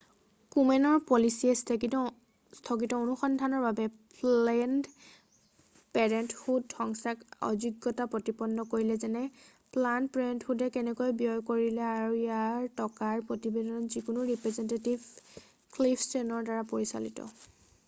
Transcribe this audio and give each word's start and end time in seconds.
কোমেনৰ 0.53 0.95
পলিচিয়ে 1.09 1.51
স্থগিত 1.57 2.95
অনুসন্ধানৰ 3.01 3.59
বাবে 3.65 3.83
প্লেনড 4.21 4.87
পেৰেণ্টহুড 5.97 6.73
সংস্থাক 6.77 7.21
অযোগ্যতা 7.49 8.07
প্ৰতিপন্ন 8.15 8.65
কৰিলে 8.71 8.95
যেনে 9.03 9.21
প্লানড 9.77 10.09
পেৰেণ্টহুডে 10.17 10.69
কেনেকৈ 10.79 11.13
ব্যয় 11.21 11.43
কৰিলে 11.51 11.83
আৰু 11.91 12.15
ইয়াৰ 12.23 12.71
টকাৰ 12.81 13.23
প্ৰতিবেদন 13.29 13.87
যিবোৰ 13.97 14.21
ৰিপ্ৰেজেণ্টেটিভ 14.31 15.07
ক্লিফ 15.77 16.03
ষ্টেৰ্ণৰ 16.09 16.49
দ্বাৰা 16.51 16.65
পৰিচালিত 16.75 17.29